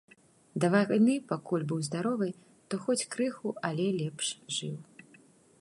[0.61, 2.29] Да вайны, пакуль быў здаровы,
[2.69, 4.77] то хоць крыху, але лепш жыў.